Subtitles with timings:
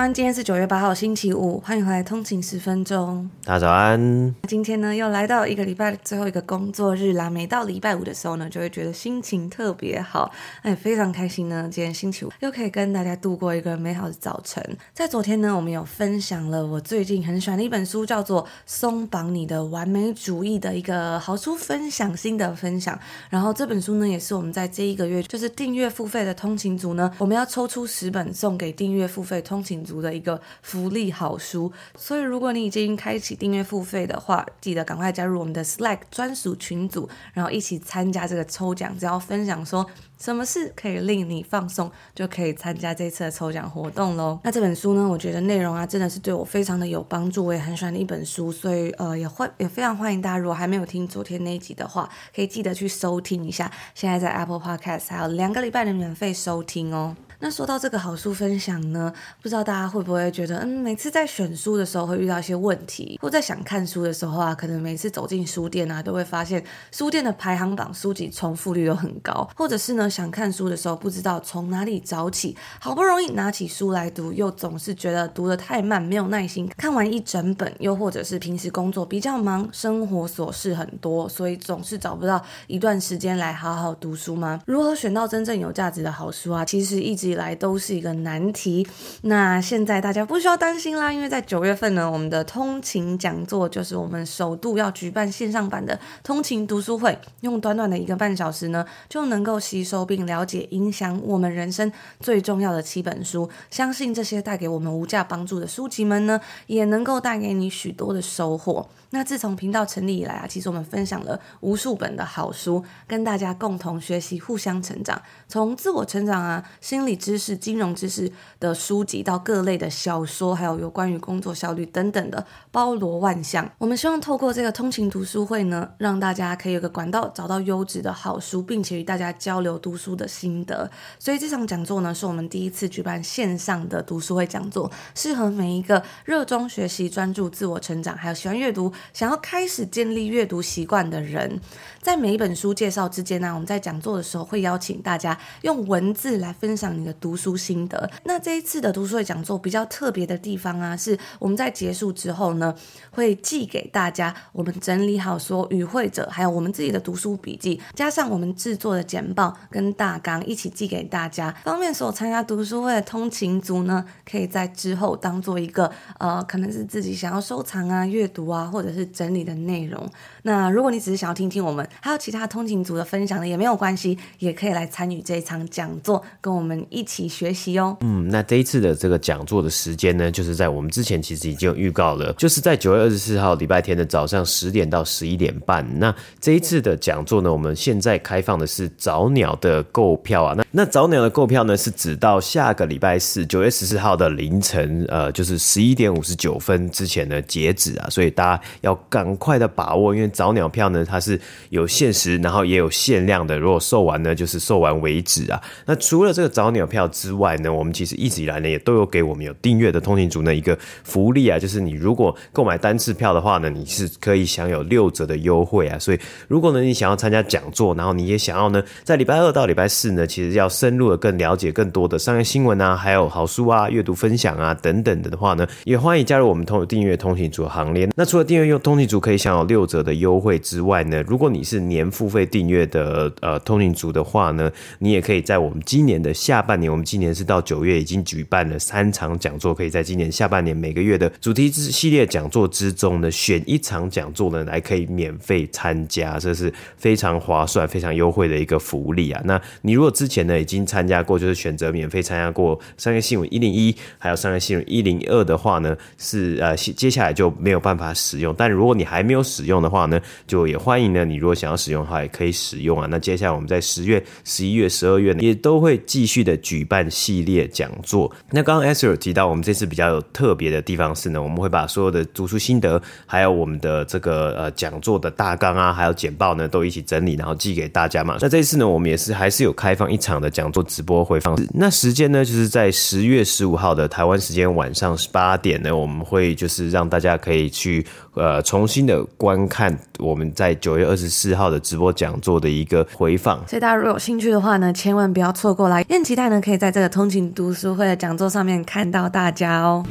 [0.00, 3.28] 安，今天是九月八号，星期五，欢迎回来通勤十分钟。
[3.44, 4.34] 大家早安。
[4.48, 7.28] 今天呢，又来到一个礼拜的最后一个工作日啦。
[7.28, 10.32] 每到礼拜五的时候呢，就会觉得心情特别好，
[10.62, 11.68] 哎，非常开心呢。
[11.70, 14.64] 今天星期五又可以跟大家度过一个美好的早晨。
[14.94, 22.98] 在昨天呢，我们有分享了我最近很喜欢的一本书，叫做《松绑你的完美主义》的一个好书分享，心得分享。
[23.28, 29.84] 然后这本书呢，也是我们在这一个月就是订阅付费的通勤族呢，我们要抽出十本送给订阅付费通勤。
[29.90, 38.96] 族的一个福利好书，所以如果你已经开启订阅付费的话，记得赶快加入我们的 Slack 专属群组，然后一起参加这个抽奖。
[38.96, 39.84] 只要分享说
[40.18, 44.38] 什么事可以令你放松，就可以参加这次的抽奖活动喽。
[44.44, 53.70] 那这本书呢，我觉得内容啊真的是对我非常的有帮助，我也很喜欢的一本书，所以呃也会也非常欢迎大家，如果还没有听昨天那一集的话，可以记得去收听一下。
[53.94, 57.16] 现在在 Apple Podcast 还有两个礼拜的免费收听哦。
[57.42, 59.10] 那说到这个好书分享呢，
[59.40, 84.60] 不知道大家会不会觉得，嗯，每次在选书的时候会遇到一些问题，或在想看书的时候啊，可能每次走进书店啊，都会发现书店的排行榜书籍重复率都很高，或者是呢，想看书的时候不知道从哪里找起，好不容易拿起书来读，又总是觉得读得太慢，没有耐心看完一整本，又或者是平时工作比较忙，生活琐事很多，所以总是找不到一段时间来好好读书吗？
[84.66, 86.62] 如何选到真正有价值的好书啊？
[86.66, 87.29] 其实一直。
[87.30, 88.86] 以来都是一个难题。
[89.22, 103.48] 那现在大家不需要担心啦，因为在九月份呢，我们的通勤讲座就是我们首度要举办线上版的通勤读书会，用短短的一个半小时呢，就能够吸收并了解影响我们人生最重要的七本书。
[103.70, 108.88] 相信这些带给我们无价帮助的书籍们呢，也能够带给你许多的收获。
[109.12, 115.20] 那自从频道成立以来啊，其实我们分享了无数本的好书，跟大家共同学习，互相成长。
[115.48, 123.68] 从自我成长啊、心理知识、金融知识的书籍，到各类的小说，还有有关于工作效率等等的，包罗万象。
[123.78, 130.88] 我们希望透过这个通勤读书会呢，让大家可以有个管道找到优质的好书，并且与大家交流读书的心得。
[131.18, 138.92] 所以这场讲座呢，是我们第一次举办线上的读书会讲座，适合每一个热衷学习、专注自我成长，还有喜欢阅读。
[139.12, 141.60] 想要开始建立阅读习惯的人，
[142.02, 148.10] 在每一本书介绍之间呢，我们在讲座的时候会邀请大家用文字来分享你的读书心得。
[148.24, 152.74] 那这一次的读书会讲座比较特别的地方啊，是我们在结束之后呢，
[153.10, 168.89] 会寄给大家我们整理好所有与会者还有我们自己的读书笔记，加上我们制作的简报跟大纲一起寄给大家，方便所有参加读书会的通勤族呢，可以在之后当做一个呃，可能是自己想要收藏啊、阅读啊，或者。
[168.92, 170.08] 是整理的内容。
[170.42, 177.96] 那如果你只是想要听听我们还有其他通勤族的分享的，也没有关系，也可以来参与这一场讲座，跟我们一起学习哦。
[178.00, 185.86] 嗯，那这一次的这个讲座的时间呢，就是在我们之前其实已经有预告了，就是在九月二十四号礼拜天的早上十点到十一点半。
[185.98, 190.54] 那这一次的讲座呢，我们现在开放的是早鸟的购票啊。
[190.56, 198.62] 那那早鸟的购票呢，是指到下个礼拜四九月十四号的凌晨，呃，就是十一点五十九分之前呢截止啊，所以大家。
[198.80, 203.58] 要赶快的把握，因为早鸟票呢，它是有限时，然后也有限量的。
[203.58, 205.60] 如果售完呢，就是售完为止啊。
[205.86, 215.98] 那除了这个早鸟票之外呢，我们其实一直以来呢，也都有给我们有订阅的通勤族呢一个福利啊，就是你如果购买单次票的话呢，你是可以享有六折的优惠啊。
[215.98, 216.18] 所以
[216.48, 228.08] 如果呢你想要参加讲座，然后你也想要呢在礼拜二到礼拜四呢，其实要深入的更了解更多的商业新闻啊，还有好书啊、阅读分享啊等等的的话呢，也欢迎加入我们通有订阅通勤族行列。
[228.16, 234.70] 那除了订阅，用通勤族可以享有六折的优惠之外呢，如果你是年付费订阅的呃通勤族的话呢，
[235.00, 249.42] 你也可以在我们今年的下半年，我们今年是到九月已经举办了三场讲座，可以在今年下半年每个月的主题之系列讲座之中呢，选一场讲座呢来可以免费参加，这是非常划算、非常优惠的一个福利啊。
[249.44, 258.54] 那你如果之前呢已经参加过，就是选择免费参加过商业新闻一零一，还有商业新闻一零二的话呢，是呃接下来就没有办法使用。
[258.60, 263.06] 但如果你还没有使用的话呢，就也欢迎呢，你如果想要使用的话，也可以使用啊。
[263.10, 268.30] 那接下来我们在十月、十一月、十二月呢，也都会继续的举办系列讲座。
[268.50, 278.36] 那刚刚 Esther 有提到，我们这次比较有特别的地方是呢，我们会把所有的读书心得，还有我们的这个呃讲座的大纲啊，还有简报呢，都一起整理，然后寄给大家嘛。
[278.42, 281.58] 那这次呢，我们也是还是有开放一场的讲座直播回放。
[281.72, 288.04] 那时间呢，就是在十月十五号的台湾时间晚上十八点呢，我们会就是让大家可以去
[288.34, 293.56] 呃重新的观看我们在九月二十四号的直播讲座的一个回放。
[293.66, 296.04] 所以大家如果有兴趣的话呢，千万不要错过来。
[296.08, 300.04] 也期待呢，可以在这个通勤读书会的讲座上面看到大家哦。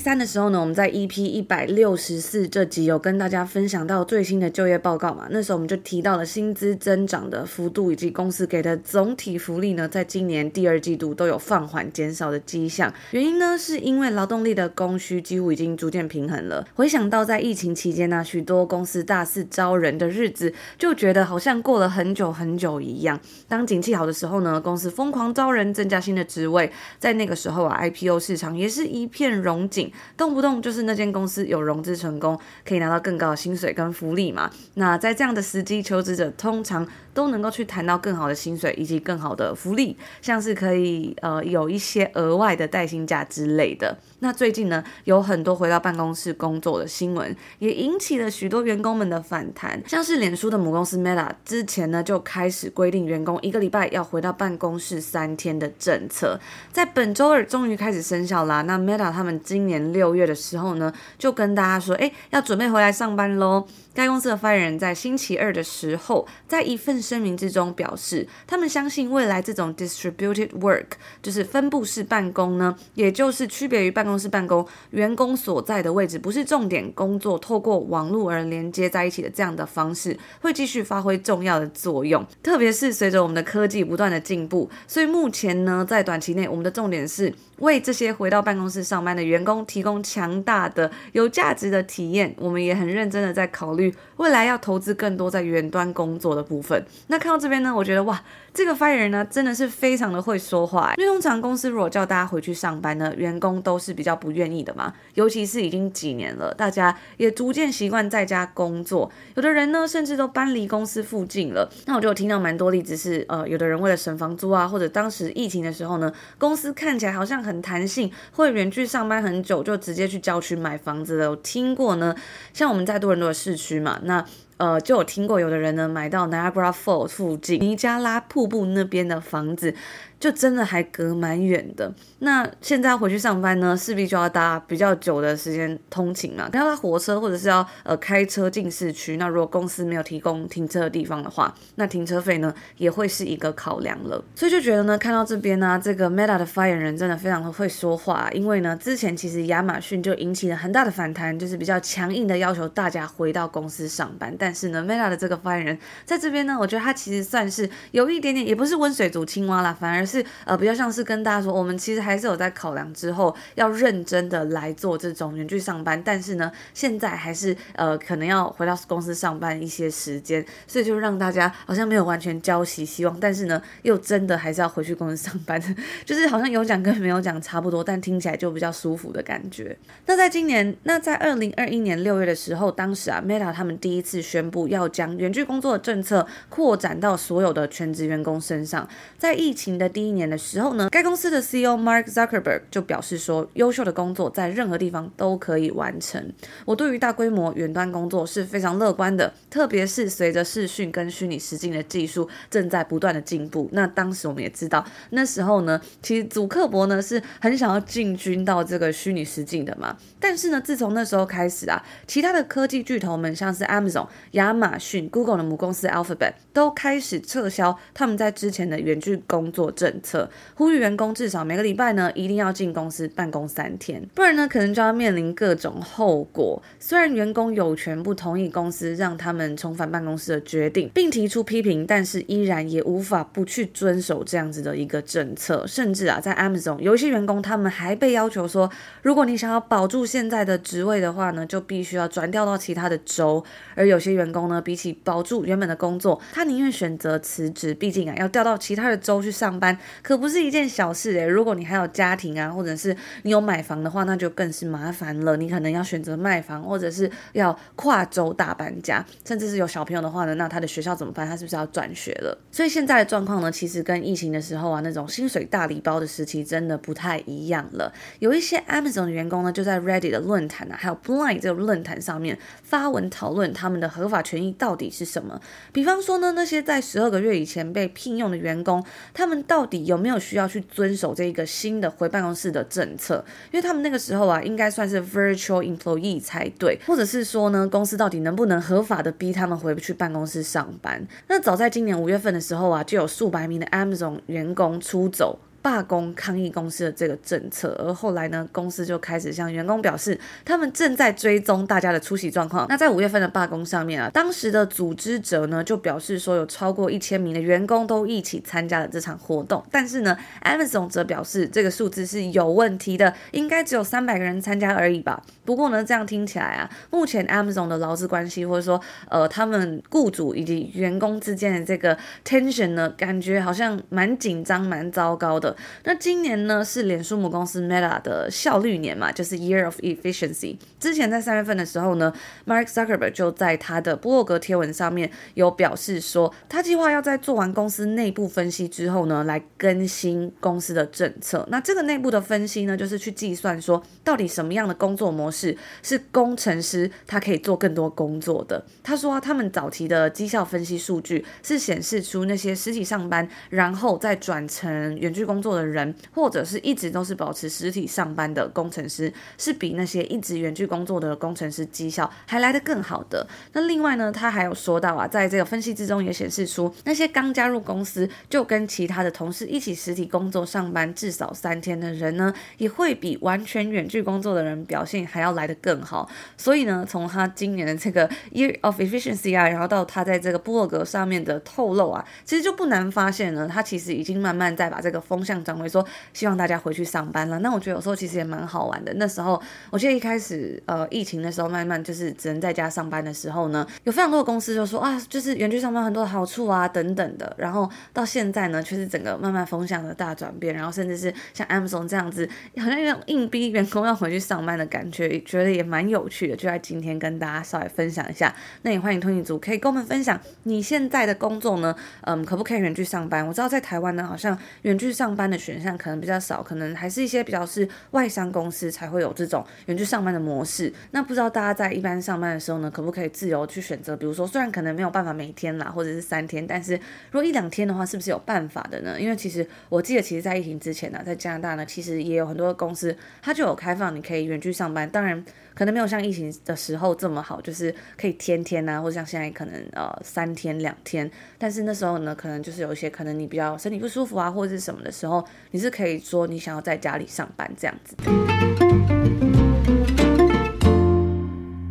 [0.00, 5.26] 三的时候呢，我们在 EP 一百六十四这集有跟大家分享到最新的就业报告嘛。
[5.30, 12.90] 那时候我们就提到了薪资增长的幅度以及公司给的总体福利呢，在今年第二季度都有放缓减少的迹象。
[13.10, 16.66] 原因呢，是因为劳动力的供需几乎已经逐渐平衡了。
[16.74, 23.20] 回想到在疫情期间呢、许多公司大肆招人的日子，就觉得好像过了很久很久一样。
[23.46, 26.72] 当景气好的时候呢，公司疯狂招人，增加新的职位。
[26.98, 29.89] 在那个时候啊，IPO 市场也是一片融景。
[30.16, 34.50] 动不动就是那间公司有融资成功，可以拿到更高的薪水跟福利嘛。
[34.74, 43.96] 那在这样的时机，求职者通常都能够去谈到更好的薪水以及更好的福利，像是可以呃有一些额外的带薪假之类的。
[44.20, 49.80] 那最近呢，有很多回到办公室工作的新闻，也引起了许多员工们的反弹。
[49.86, 56.38] 像是脸书的母公司 Meta 之前呢，就开始规定员工一个礼拜要回到办公室三天的政策，
[56.70, 58.60] 在本周二终于开始生效啦。
[58.62, 63.66] 那 Meta 他们今年六月的时候呢，就跟大家说，哎，要准备回来上班喽。
[63.92, 70.86] 该公司的发言人在星期二的时候，在一份声明之中表示，他们相信未来这种 distributed work
[71.20, 82.24] 就是分布式办公呢，也就是区别于办公室办公，员工所在的位置不是重点工作，透过网络而连接在一起的这样的方式，会继续发挥重要的作用。
[82.44, 92.34] 特别是随着我们的科技不断的进步，所以目前呢，在短期内，我们的重点是为这些回到办公室上班的员工提供强大的、有价值的体验。
[92.38, 93.94] 我们也很认真的在考虑。
[94.16, 96.84] 未来要投资更多在远端工作的部分。
[97.06, 98.20] 那看到这边呢，我觉得哇。
[98.52, 100.92] 这个发言人呢，真的是非常的会说话。
[100.96, 104.92] 因为通常公司如果叫大家回去上班呢，员工都是比较不愿意的嘛。
[105.14, 109.08] 尤其是已经几年了，大家也逐渐习惯在家工作。
[109.36, 111.70] 有的人呢，甚至都搬离公司附近了。
[111.86, 121.30] 那我就有听到蛮多例子是，呃，有的人为了省房租啊，或者当时疫情的时候呢，公司看起来好像很弹性，会远距上班很久，我就直接去郊区买房子了。
[121.30, 122.14] 我听过呢，
[122.52, 124.24] 像我们在多伦多的市区嘛，那。
[124.60, 129.74] 呃，就有听过有的人呢，买到 Niagara Falls 附近尼加拉瀑布那边的房子。
[130.20, 131.90] 就真的还隔蛮远的。
[132.18, 136.44] 那现在回去上班呢，势必就要搭比较久的时间通勤嘛。
[136.52, 139.16] 要搭火车或者是要呃开车进市区。
[139.16, 144.22] 那如果公司没有提供停车的地方的话，那停车费呢也会是一个考量了。
[144.34, 148.28] 所以就觉得呢，看到这边呢、这个 Meta 的发言人真的非常的会说话。
[148.34, 154.36] 因为呢，之前其实亚马逊就引起了很大的反弹，就是比较强硬的要求大家回到公司上班。
[154.38, 160.06] 但是呢，Meta 的这个发言人在这边呢，我觉得他其实算是有一点点，也不是温水煮青蛙啦，反而。
[160.10, 175.62] 是呃，比较像是跟大家说，我们其实还是有在考量之后要认真的来做这种远距上班，但是呢，现在还是呃可能要回到公司上班一些时间，所以就让大家好像没有完全浇熄希望，但是呢，又真的还是要回去公司上班，
[176.04, 179.76] 就是好像有讲跟没有讲差不多，但听起来就比较舒服的感觉。
[180.06, 196.32] 那在今年，那在二零二一年六月的时候，当时啊，Meta 他们第一次宣布要将远距工作的政策扩展到所有的全职员工身上，在疫情的第第一年的时候呢，该公司的 CEO Mark Zuckerberg 就表示说，优秀的工作在任何地方都可以完成。
[196.64, 203.68] 我对于大规模远端工作是非常乐观的，特别是随着视讯跟虚拟实境的技术正在不断的进步。
[203.72, 209.94] 那当时我们也知道，那时候呢，其实祖克伯呢是很想要进军到这个虚拟实境的嘛。
[210.18, 226.62] 但是呢，自从那时候开始啊，其他的科技巨头们，像是 Amazon、亚马逊、Google 的母公司 Alphabet 都开始撤销他们在之前的远距工作证政策，呼吁员工至少每个礼拜呢一定要进公司办公三天，不然呢可能就要面临各种后果。
[226.78, 235.66] 虽然员工有权不同意公司让他们重返办公室的决定，并提出批评，但是依然也无法不去遵守这样子的一个政策。
[235.66, 238.70] 甚至啊，在 Amazon 有一些员工，他们还被要求说，
[239.02, 243.44] 如果你想要保住现在的职位的话呢，就必须要转调到其他的州。
[243.74, 247.74] 而有些员工呢，比起保住原本的工作，他宁愿选择辞职。
[247.80, 251.26] 毕竟啊，要调到其他的州去上班，可不是一件小事诶。
[251.26, 255.36] 如果你还有家庭啊，或者是你有买房的话，那就更是麻烦了。
[255.36, 261.26] 你可能要选择卖房，或者是要跨州大搬家，甚至是有小朋友的话呢，那他的学校怎么办？
[261.26, 262.36] 他是不是要转学了？
[262.50, 267.92] 所以现在的状况呢，其实跟疫情的时候啊，那种薪水大礼包的时期真的不太一样了。
[268.18, 275.40] 有一些 Amazon 的员工呢，就在 Reddit 的论坛啊，还有 Blind 这个论坛上面发文讨论他们的合法权益到底是什么。
[275.72, 278.84] 比方说呢，那些在十二个月以前被聘用的员工，
[279.14, 283.24] 他们到底有没有需要去遵守这一个新的回办公室的政策？
[283.52, 291.06] 因为他们那个时候啊，应该算是 Virtual Employee 才对，或者是说呢，公司到底能不能合法的逼他们回不去办公室上班？
[291.28, 295.38] 那早在今年五月份的时候啊，就有数百名的 Amazon 员工出走。
[295.62, 302.66] 罢工抗议公司的这个政策，而后来呢，公司就开始向员工表示，他们正在追踪大家的出席状况。
[302.68, 309.62] 那在五月份的罢工上面啊，当时的组织者呢就表示说，有超过一千名的员工都一起参加了这场活动。
[309.70, 315.22] 但是呢，Amazon 则表示这个数字是有问题的，应该只有三百个人参加而已吧。
[315.44, 325.49] 不过呢，这样听起来啊，目前 Amazon 的劳资关系或者说呃他们雇主以及员工之间的这个 tension 呢，感觉好像蛮紧张、蛮糟糕的。
[325.84, 330.56] 那今年呢是脸书母公司 Meta 的效率年嘛，就是 Year of Efficiency。
[330.78, 332.12] 之前在三月份的时候呢
[332.46, 341.46] ，Mark Zuckerberg 就在他的部落格贴文上面有表示说，他计划要在做完公司内部分析之后呢，来更新公司的政策。
[341.50, 348.64] 那这个内部的分析呢，就是去计算说，到底什么样的工作模式是工程师他可以做更多工作的。
[348.82, 363.26] 他说啊，他们早期的绩效分析数据是显示出那些实体上班，然后再转成远距工工作的人，或者是一直都是保持实体上班的工程师，是比那些一直远距工作的工程师绩效还来得更好的。
[363.54, 376.06] 那另外呢，他还有说到啊，在这个分析之中也显示出，那些刚加入公司就跟其他的同事一起实体工作上班至少三天的人呢，也会比完全远距工作的人表现还要来得更好。
[376.36, 385.70] 所以呢，从他今年的这个 Year of Efficiency 啊，然后到他在这个部落格上面的透露啊，其实就不难发现呢，他其实已经慢慢在把这个风向转为。
[385.70, 388.92] 说希望大家回去上班了，那我觉得有时候其实也蛮好玩的。
[388.94, 397.32] 那时候我记得一开始呃疫情的时候，慢慢就是只能在家上班的时候呢，有非常多的公司就说啊，就是远距上班很多好处啊等等的。
[397.38, 406.34] 然后到现在呢，却是整个慢慢风向的大转变，然后甚至是像 Amazon 这样子，好像有种硬逼员工要回去上班的感觉，觉得也蛮有趣的。
[406.34, 408.34] 就在今天跟大家稍微分享一下。
[408.62, 413.26] 那也欢迎通勤族可以跟我们分享你现在的工作呢，嗯，可不可以远距上班？
[413.26, 420.72] 我知道在台湾呢，好像远距上班班的选项可能比较少，可能还是一些比较是外商公司才会有这种远距上班的模式。
[420.92, 423.94] 那不知道大家在一般上班的时候呢，可不可以自由去选择？
[423.94, 426.72] 比如说，虽然可能没有办法每天啦，或者是三天，但是
[427.10, 428.98] 如果一两天的话，是不是有办法的呢？
[428.98, 434.88] 因为其实我记得，其实，在疫情之前呢，在加拿大呢，其实也有很多的公司，它就有开放你可以远距上班。
[434.88, 435.22] 当然，
[435.54, 441.10] 可能没有像疫情的时候这么好，就是可以天天啊，或者像现在可能呃三天两天。
[441.38, 449.29] 但是那时候呢，可能就是有一些可能你比较身体不舒服啊，或者是什么的时候，你是可以说你想要在家里上班这样子。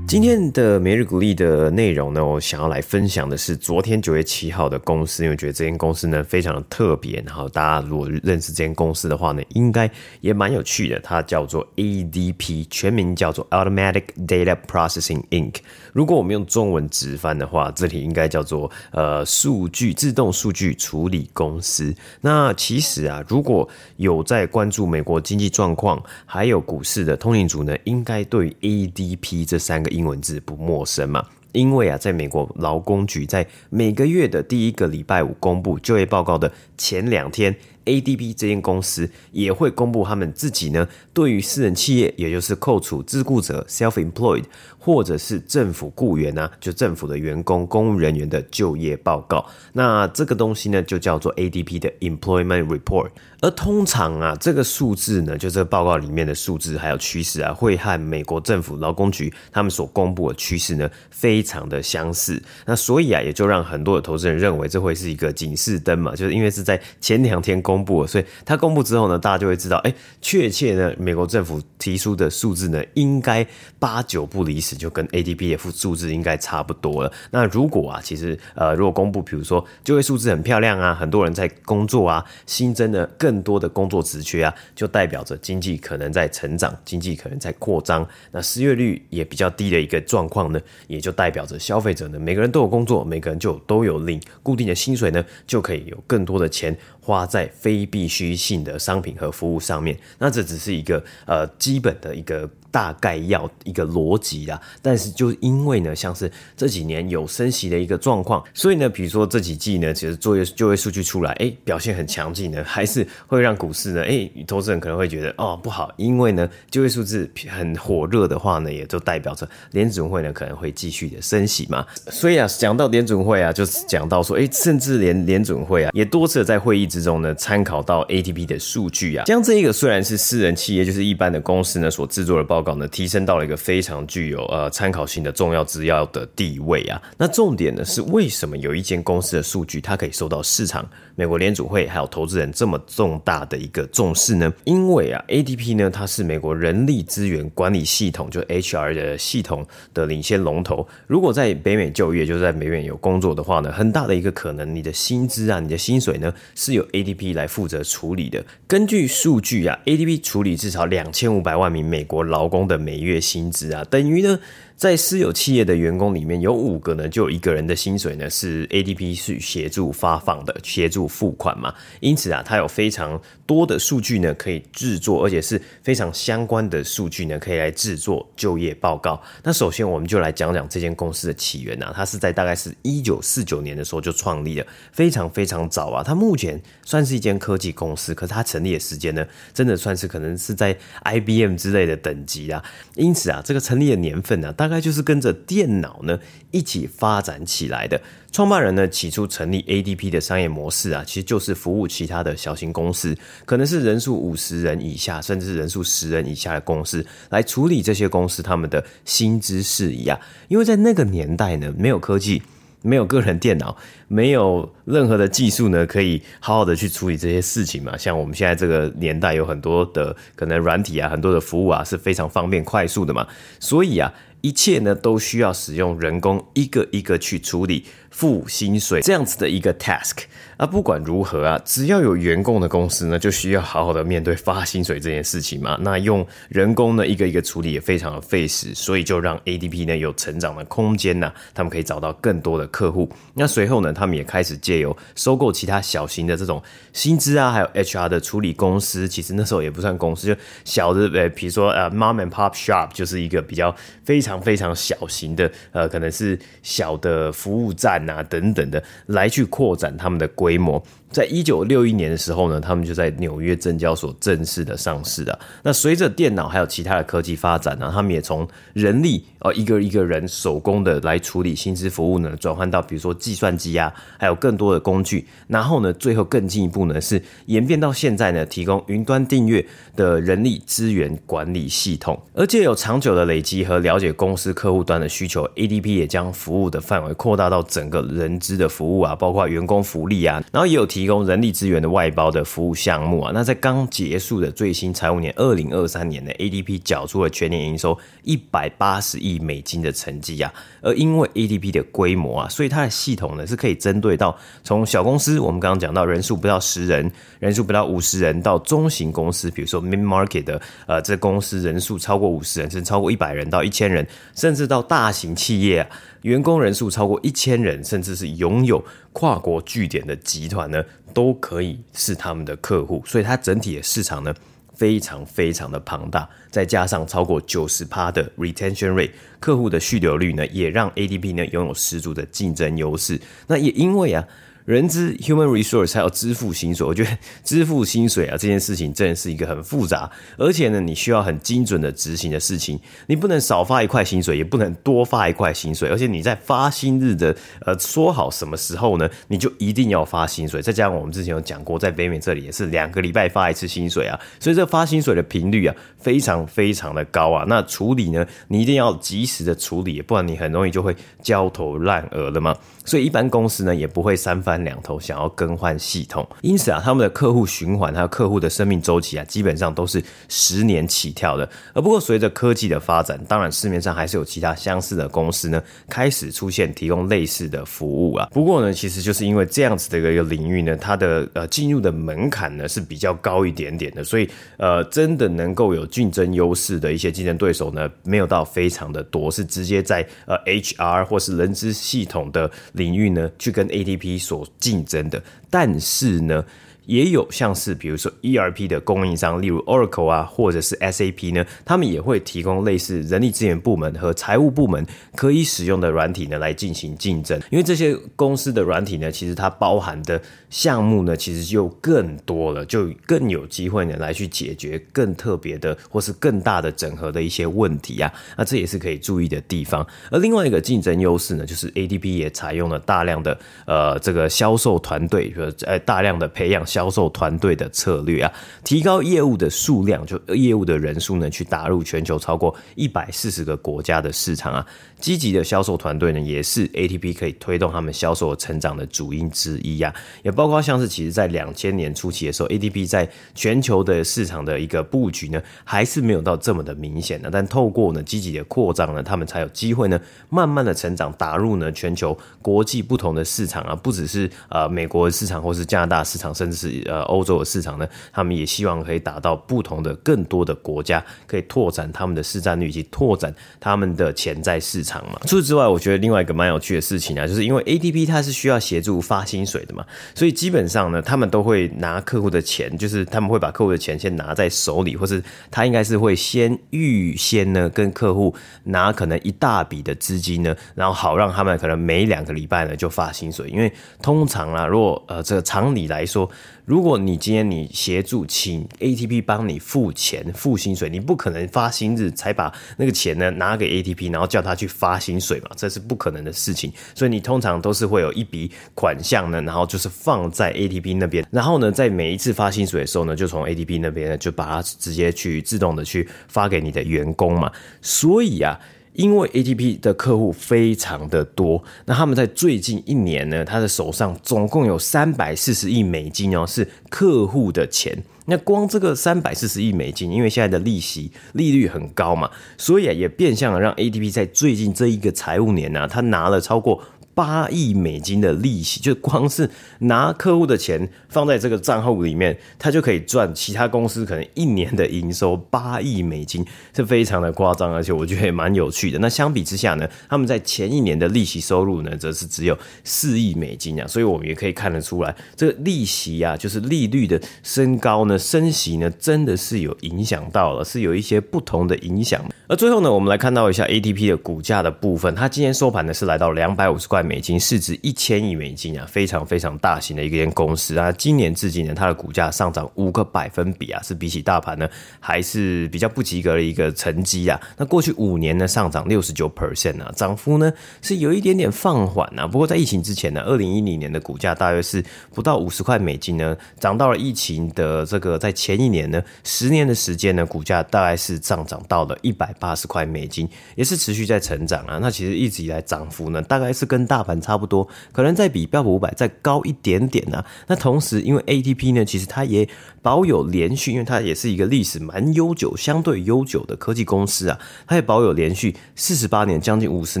[0.08, 9.88] 今天的每日鼓励的内容呢，我想要来分享的是昨天九月七号的公司，因为觉得这间公司呢非常的特别，然后大家如果认识这间公司的话呢，应该
[10.22, 10.98] 也蛮有趣的。
[11.00, 15.56] 它叫做 ADP，全名叫做 Automatic Data Processing Inc。
[15.92, 21.94] 如果我们用中文直翻的话，这里应该叫做呃数据自动数据处理公司。
[22.22, 31.26] 那其实啊，如果有在关注美国经济状况还有股市的通灵族呢，应该对 ADP 这三个英文字不陌生嘛？
[31.52, 44.44] 因为啊，在美国劳工局在每个月的第一个礼拜五公布就业报告的前两天，ADP 这间公司也会公布他们自己呢，对于私人企业，也就是扣除自雇者 （self-employed）
[44.88, 49.44] 或者是政府雇员啊，就政府的员工、公务人员的就业报告。
[49.74, 53.10] 那这个东西呢，就叫做 ADP 的 Employment Report。
[53.40, 62.42] 而通常啊，这个数字呢，就这个报告里面的数字还有趋势啊，会和美国政府劳工局他们所公布的趋势呢，非常的相似。
[62.64, 73.46] 那所以啊，也就让很多的投资人认为这会是一个警示灯嘛，就是因为是在前两天公布的，所以它公布之后呢，大家就会知道，哎，确切呢，美国政府提出的数字呢，应该
[73.78, 77.12] 八九不离十，就跟 ADP 的数字应该差不多了。
[77.32, 88.06] 那如果啊，其实呃，如果公布，比如说就业数字很漂亮啊，很多人在工作啊，新增了更多的工作职缺啊，就代表着经济可能在成长，经济可能在扩张。
[88.30, 99.98] 那失业率也比较低的一个状况呢，也就代表着消费者呢，每个人都有工作，每个人就都有领固定的薪水呢，就可以有更多的钱花在非必需性的商品和服务上面。
[100.18, 102.48] 那这只是一个呃基本的一个。
[102.78, 121.84] 大概要一个逻辑啦，但是就因为呢，像是这几年有升息的一个状况，所以呢，比如说这几季呢，其实就业就业数据出来，哎，表现很强劲呢，还是会让股市呢，哎，投资人可能会觉得哦不好，因为呢，就业数字很火热的话呢，也就代表着联准会呢可能会继续的升息嘛。
[122.12, 132.67] 所以啊，讲到联准会啊，就是讲到说，哎，甚至连联准会啊，也多次在会议之中呢，参考到 ATP 的数据啊，将这一个虽然是私人企业，就是一般的公司呢所制作的报告。
[132.74, 137.00] 呢，提升到了一个非常具有呃参考性的重要资料的地位啊。
[137.16, 144.52] 那重点呢是为什么有一间公司的数据它可以受到市场、美国联储会还有投资人这么重大的一个重视呢？
[144.64, 150.86] 因为啊，ADP 呢它是美国人力资源管理系统，就 HR 的系统的领先龙头。
[151.06, 158.44] 如果在北美就业，就是在美美有工作的话呢，很大的一个可能，你的薪资啊，你的薪水呢是由 ADP 来负责处理的。
[158.66, 164.38] 根据数据啊，ADP 处理至少两千五百万名美国劳工的每月薪资啊，等于呢。
[164.78, 171.74] 在私有企业的员工里面，有五个呢，就有一个人的薪水呢是 ADP 是协助发放的，协助付款嘛。
[171.98, 179.20] 因此啊，它有非常多的数据呢可以制作，而且是非常相关的数据呢可以来制作就业报告。
[179.42, 186.04] 那首先我们就来讲讲这间公司的起源啊，它是在大概是一九四九年的时候就创立了，非常非常早啊。
[186.04, 190.72] 它目前算是一间科技公司，可是它成立的时间呢，真的算是可能是在
[191.04, 192.62] IBM 之类的等级啊。
[192.94, 196.18] 因此啊，这个成立的年份呢，大大概就是跟着电脑呢
[196.50, 197.98] 一起发展起来的。
[198.30, 210.20] 创办人呢起初成立 ADP 的商业模式啊，其实就是服务其他的小型公司，可能是人数五十人以下，甚至是人数十人以下的公司，来处理这些公司他们的薪资事宜啊。
[210.48, 212.42] 因为在那个年代呢，没有科技。
[212.80, 213.76] 没有个人电脑，
[214.08, 217.96] 没有任何的技术呢，可以好好的去处理这些事情嘛。
[217.96, 223.26] 像我们现在这个年代，有很多的可能软体啊，很多的服务啊，是非常方便快速的嘛。
[223.60, 224.12] 所以啊。
[224.40, 230.18] 一切呢都需要使用人工一个一个去处理付薪水这样子的一个 task
[230.56, 235.76] 啊，不管如何啊，只要有员工的公司呢，就需要好好的面对发薪水这件事情嘛。
[235.82, 243.10] 那用人工呢一个一个处理也非常的费时，所以就让 ADP 呢有成长的空间呐，他们可以找到更多的客户。
[243.34, 254.38] 那随后呢，他们也开始借由收购其他小型的这种薪资啊，还有 HR 的处理公司，其实那时候也不算公司，就小的呃，比如说呃，mom and pop shop 就是一个比较非常。
[254.38, 260.80] 非常小型的，呃，可能是小的服务站啊等等的，来去扩展他们的规模。
[261.10, 265.38] 在一九六一年的时候呢，他们就在纽约证交所正式的上市了。
[265.62, 275.26] 那随着电脑还有其他的科技发展呢，他们也从人力哦一个一个人手工的来处理薪资服务呢，转换到比如说计算机啊，还有更多的工具。
[275.46, 279.64] 然后呢，最后更进一步呢，是演变到现在呢，提供云端订阅
[279.96, 282.20] 的人力资源管理系统。
[282.34, 290.97] 而且有长久的累积和了解公司客户端的需求，ADP 也将服务的范围扩大到整个人资的服务啊，包括员工福利啊，然后也有提。
[290.98, 300.52] 提供人力资源的外包的服务项目啊，那在刚结束的最新财务年二零二三年呢，ADP 缴出了全年营收一百八十亿美金的成绩啊。
[300.80, 307.08] 而因为 ADP 的规模啊，所以它的系统呢是可以针对到从小公司，我们刚刚讲到人数不到十人，
[307.38, 315.88] 人数不到五十人，到中型公司，比如说 mid market 的呃，这公司人数超过五十人，甚至超过一百人到一千人，甚至到大型企业。
[316.22, 323.02] 员工人数超过一千人，甚至是拥有跨国据点的集团呢，都可以是他们的客户。
[323.06, 324.34] 所以它整体的市场呢，
[324.74, 326.28] 非常非常的庞大。
[326.50, 333.20] 再加上超过九十趴的 retention rate，客户的续留率呢，也让 ADP 呢拥有十足的竞争优势。
[333.46, 334.26] 那也因为啊。
[334.68, 337.08] 人资 human resource 还要支付薪水，我觉得
[337.42, 350.60] 支付薪水啊这件事情真的是一个很复杂，而且呢，你需要很精准的执行的事情，你不能少发一块薪水，也不能多发一块薪水，而且你在发薪日的呃说好什么时候呢，你就一定要发薪水。
[350.60, 357.46] 再加上我们之前有讲过，在北美这里也是两个礼拜发一次薪水啊，所以这发薪水的频率啊非常非常的高啊。
[357.48, 362.54] 那处理呢，你一定要及时的处理，不然你很容易就会焦头烂额了嘛。
[362.88, 364.58] 所以一般公司呢也不会三番。
[364.64, 371.48] 两头想要更换系统，因此啊，他们的客户循环还有客户的生命周期啊，基本上都是十年起跳的。
[371.72, 378.28] 而不过随着科技的发展，当然市面上还是有其他相似的公司呢，开始出现提供类似的服务啊。
[378.32, 396.42] 不过呢，其实就是因为这样子的一个领域呢，它的呃进入的门槛呢是比较高一点点的，所以呃真的能够有竞争优势的一些竞争对手呢，没有到非常的多，是直接在呃 HR 或是人资系统的领域呢去跟 ATP 所竞争的，但是呢。
[396.88, 407.38] 也有像是比如说 ERP 的供应商，例如 Oracle 啊，或者是 SAP 呢，他们也会提供类似人力资源部门和财务部门可以使用的软体呢，来进行竞争。
[407.50, 410.18] 因为这些公司的软体呢，其实它包含的
[410.50, 418.12] 项目呢，其实就更多了，就更有机会呢来去解决更特别的或是更大的整合的一些问题啊。
[418.36, 419.86] 那这也是可以注意的地方。
[420.10, 426.58] 而另外一个竞争优势呢，就是 ADP 也采用了大量的呃这个销售团队，呃大量的培养。
[426.68, 428.30] 销售团队的策略啊，
[428.62, 434.66] 提高业务的数量，就业务的人数呢，去打入全球超过一百四十个国家的市场啊。
[435.00, 439.94] 积极的销售团队呢，也是 ATP 可以推动他们销售成长的主因之一啊。
[440.22, 447.28] 也包括像是其实在两千年初期的时候，ADP 在全球的市场的一个布局呢，还是没有到这么的明显的。
[447.28, 456.68] 但透过呢积极的扩张呢，他们才有机会呢，慢慢的成长，打入呢全球国际不同的市场啊，不只是呃美国的市场，或是加拿大市场，甚至是。
[456.86, 465.18] 呃，欧洲的市场呢，他们也希望可以打到不同的、更多的国家，可以拓展他们的市占率以及拓展他们的潜在市场嘛。
[465.26, 486.30] 除此之外，我觉得另外一个蛮有趣的事情啊，就是因为 ADP 它是需要协助发薪水的嘛，所以基本上呢，他们都会拿客户的钱，就是他们会把客户的钱先拿在手里，或是他应该是会先预先呢跟客户拿可能一大笔的资金呢，然后好让他们可能每两个礼拜呢就发薪水，因为通常啊，如果呃这个常理来说。
[486.68, 496.70] 如果你今天你协助请 ATP 帮你付钱付薪水，你不可能发薪日才把那个钱呢拿给 ATP，然后叫他去发薪水嘛，这是不可能的事情。
[496.94, 507.50] 所以你通常都是会有一笔款项呢，然后就是放在 ATP 那边，然后呢，在每一次发薪水的时候呢，就从 ATP 那边呢就把它直接去自动的去发给你的员工嘛。
[507.80, 508.60] 所以啊。
[508.98, 517.96] 因为 ATP 的客户非常的多，那他们在最近一年呢，他的手上总共有三百四十亿美金哦，是客户的钱。
[518.24, 526.82] 那光这个三百四十亿美金，因为现在的利息利率很高嘛，所以啊，也变相了让 ATP 在最近这一个财务年呢，他拿了超过。
[527.18, 529.50] 八亿美金的利息，就光是
[529.80, 539.00] 拿客户的钱放在这个账户里面，他就可以赚其他公司可能一年的营收八亿美金，是非常的夸张，而且我觉得也蛮有趣的。
[539.00, 552.24] 那相比之下呢，他们在前一年的利息收入呢，则是只有四亿美金啊，所以我们也可以看得出来，这个利息啊，就是利率的升高呢，升息呢，真的是有影响到了，是有一些不同的影响。
[552.46, 557.04] 而最后呢，我们来看到一下 ATP 的股价的部分，它今天收盘呢是来到两百五十块。
[557.08, 560.92] 美金市值一千亿美金啊，非常非常大型的一间公司啊。
[560.92, 564.68] 今年至今呢，它的股价上涨五个百分比啊，是比起大盘呢
[565.00, 567.40] 还是比较不及格的一个成绩啊。
[567.56, 572.26] 那过去五年呢，上涨六十九 percent 啊，涨幅呢是有一点点放缓啊。
[572.26, 584.78] 不过在疫情之前呢，二零一零年的股价大约是不到五十块美金呢，涨到了疫情的这个在前一年呢，十年的时间呢，股价大概是上涨到了一百八十块美金，也是持续在成长啊。
[584.82, 590.26] 那其实一直以来涨幅呢，大概是跟大大盘差不多，可能再比标普五百再高一点点呢、啊。
[590.48, 592.48] 那同时，因为 ATP 呢，其实它也
[592.82, 600.00] 保有连续，因为它也是一个历史蛮悠久、相对悠久的科技公司啊，它也保有连续四十八年、将近五十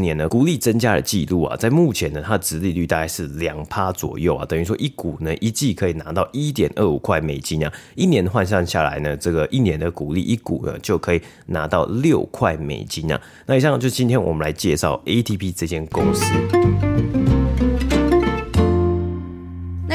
[0.00, 1.56] 年的股利增加的记录啊。
[1.56, 13.20] 在目前呢，它的殖利率大概是两趴左右啊，等于说一股呢一季可以拿到一点二五块美金啊，一年换算下来呢，这个一年的股利一股呢就可以拿到六块美金啊。
[13.46, 16.24] 那以上就今天我们来介绍 ATP 这间公司。
[16.80, 17.17] Thank you.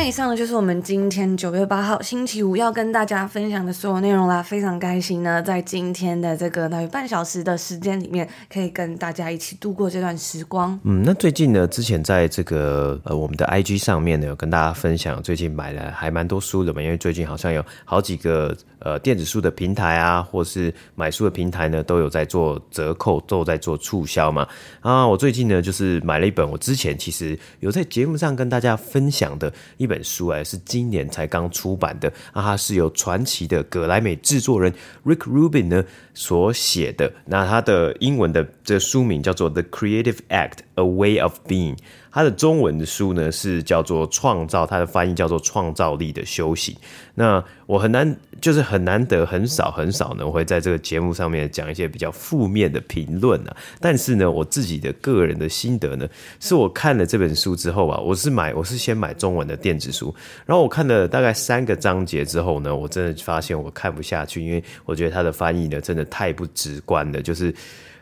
[0.05, 10.77] 以上呢就是我们今天九月八号星期五要跟大家分享的所有内容啦，非常开心呢，在今天的这个大约半小时的时间里面，可以跟大家一起度过这段时光。
[10.83, 24.45] 嗯，那最近呢，之前在这个呃我们的 IG 上面呢，有跟大家分享，最近买了还蛮多书的嘛，因为最近好像有好几个呃电子书的平台啊，或是买书的平台呢，都有在做折扣，都有在做促销嘛。
[24.81, 29.92] 啊，我最近呢就是买了一本我之前其实有在节目上跟大家分享的一本。
[29.93, 34.73] 本书哎，是今年才刚出版的那，它是由传奇的葛莱美制作人
[35.05, 35.83] Rick Rubin 呢
[36.15, 37.11] 所写的。
[37.25, 41.77] 那它的英文的这书名叫做《The Creative Act》A Way of Being，
[42.11, 46.73] 它的中文的书呢是叫做《创造》，它的翻译叫做《创造力的修行》。
[47.15, 53.55] 那我很难，就是很难得，很少很少呢，我会在这个节目上面讲一些比较负面的评论啊。
[53.79, 56.07] 但是呢，我自己的个人的心得呢，
[56.39, 60.13] 是我看了这本书之后啊，我是买，我是先买中文的电子书，
[60.45, 67.53] 然后我看了大概三个章节之后呢，我真的发现我看不下去，因为我觉得它的翻译呢，真的太不直观了，就是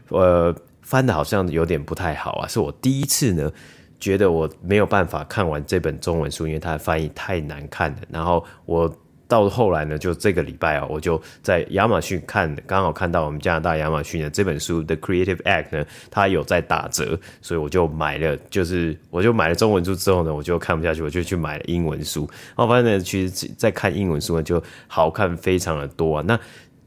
[0.07, 0.55] 呃。
[0.91, 3.49] 翻的好像有点不太好啊，是我第一次呢，
[3.97, 7.97] 觉得我没有办法看完这本中文书，因为它的翻译太难看了。
[8.09, 8.93] 然后我
[9.25, 18.35] 到后来呢，就这个礼拜啊，我就在亚马逊看，刚好看到我们加拿大亚马逊的这本书《The Creative Act》呢，它有在打折，所以我就买了。
[18.49, 22.29] 就是我就买了中文书之后呢，我就看不下去，我就去买了英文书。
[22.49, 26.23] 然后发现呢，其实在看英文书呢，就好看非常的多啊。
[26.27, 26.37] 那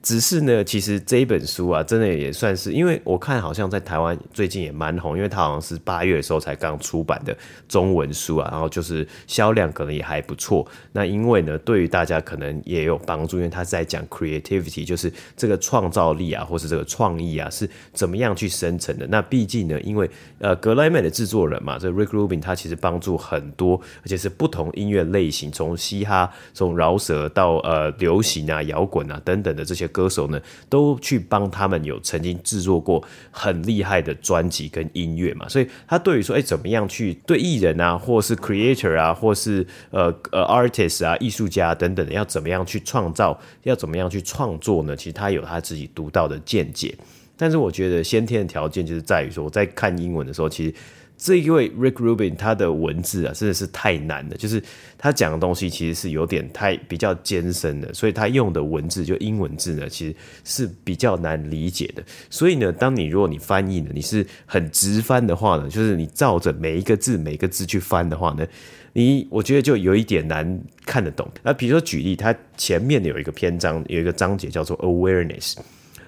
[0.05, 7.35] 只是呢，其实这一本书啊，真的也算是，因为我看好像在台湾最近也蛮红，因为它好像是八月的时候才刚出版的
[7.67, 10.67] 中文书啊，然后就是销量可能也还不错。
[10.93, 19.07] 那因为呢，对于大家可能也有帮助，因为他是在讲 creativity，就是这个创造力啊，或是这个创意啊，是怎么样去生成的。
[19.07, 29.89] 那毕竟呢，因为呃，格莱美的制作人嘛，这 Rick Rubin 他其实帮助很多，而且是不同音乐类型，从嘻哈、从饶舌到呃流行啊、摇滚啊等等的这些。
[29.95, 44.97] 歌手呢，都去帮他们有曾经制作过很厉害的专辑跟音乐嘛，所以他对于说，哎，怎么样去对艺人啊，或是 creator 啊，或是呃呃 artist 啊，艺术家等等的，要怎么样去创造，要怎么样去创作呢？
[44.97, 46.93] 其实他有他自己独到的见解。
[47.37, 50.75] 但是我觉得先天的条件就是在于说，我在看英文的时候，其实。
[51.17, 54.37] 这一位 Rick Rubin，他的文字啊，真的是太难了。
[54.37, 54.63] 就是
[54.99, 62.05] 他讲的东西其实是有点太比较艰深的，所以他用的文字就英文字呢，其实是比较难理解的。
[62.29, 68.47] 所以呢，当你如果你翻译呢，你是很直翻的话呢，就是你照着每一个字每一个字去翻的话呢，
[68.93, 71.27] 你我觉得就有一点难看得懂。
[71.43, 75.55] 那比如说举例，它前面有一个篇章，有一个章节叫做 Awareness。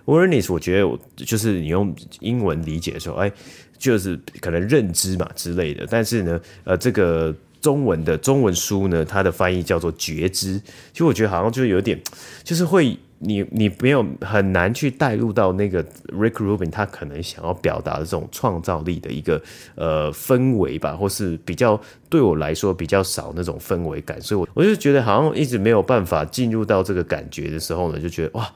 [0.05, 3.33] Awareness，我觉得就是你用英文理解的时候，哎。
[3.79, 10.59] 就是可能认知嘛之类的，但是呢，呃，这个中文的中文书呢，它的翻译叫做觉知。
[10.93, 12.01] 其实我觉得好像就有点，
[12.45, 19.43] 就是会你你没有很难去带入到那个 Rick Rubin 他可能想要表达的这种创造力的一个
[19.75, 28.51] 呃氛围吧，或是比较对我来说比较少那种氛围感，所以我我就觉得好像一直没有办法进入到这个感觉的时候呢，就觉得哇。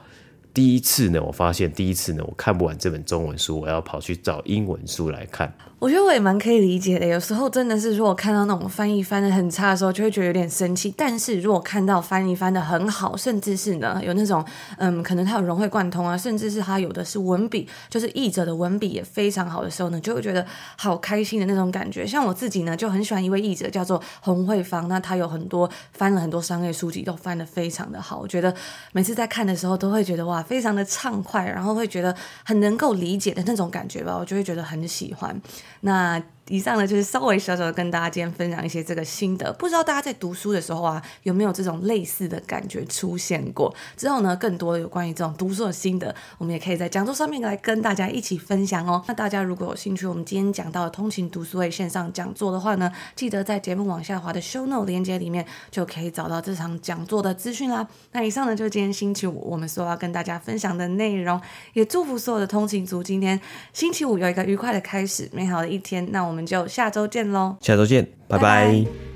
[0.53, 5.53] 第一次呢，我发现第一次呢，我看不完这本中文书，我要跑去找英文书来看。
[5.79, 10.93] 我觉得我也蛮可以理解的，有时候真的是如果看到那种翻译翻的很差的时候，就会觉得有点生气。
[10.95, 14.45] 但是如果看到翻译翻的很好，甚至是呢有那种
[14.77, 20.45] 嗯，可能他有融会贯通啊，甚至是他有的是文笔，就是译者的文笔也非常好的时候呢，就会觉得
[20.77, 22.05] 好开心的那种感觉。
[22.05, 28.19] 像我自己呢，就很喜欢一位译者叫做洪慧芳，那他有很多翻了很多商业书籍，都翻的非常的好。
[28.19, 28.53] 我觉得
[28.91, 35.41] 每次在看的时候，都会觉得哇，非常的畅快，然后会觉得很能够理解的那种感觉吧，我就会觉得很喜欢。
[35.81, 36.21] 那。
[36.47, 43.73] 以上呢，就是稍微小小的跟大家今天分享一些这个心得，不知道大家在读书的时候啊，有没有这种类似的感觉出现过？
[43.95, 49.01] 之后呢，更多的有关于这种读书的心得，我们也可以在讲座上面来跟大家一起分享哦。
[49.07, 57.87] 那大家如果有兴趣，我们今天讲到的通勤读书会线上讲座的话呢，记得在节目往下滑的 show note 链接里面就可以找到这场讲座的资讯啦。
[58.11, 61.39] 那以上呢，就是今天星期五我们所要跟大家分享的内容，
[61.73, 63.39] 也祝福所有的通勤族今天
[63.71, 66.01] 星期五有一个愉快的开始，美好的一天。
[66.11, 67.57] 那我我们就下周见喽！
[67.59, 68.67] 下周见，拜拜。
[68.67, 69.10] 拜拜。